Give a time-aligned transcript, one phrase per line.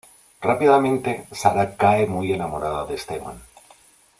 [0.41, 3.39] Rápidamente Sara cae muy enamorada de Esteban.